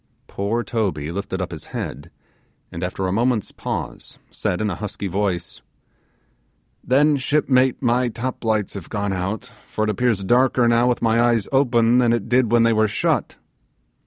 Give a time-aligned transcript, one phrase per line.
[0.25, 2.09] Poor Toby lifted up his head,
[2.71, 5.61] and after a moment's pause said, in a husky voice,
[6.83, 11.47] 'Then, shipmate, my toplights have gone out, for it appears darker now with my eyes
[11.51, 13.37] open that it did when they were shut.